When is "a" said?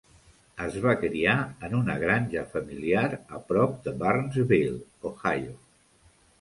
3.19-3.43